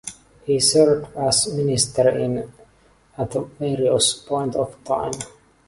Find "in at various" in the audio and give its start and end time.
2.09-4.15